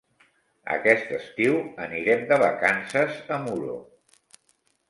[0.75, 3.77] Aquest estiu anirem de vacances a Muro.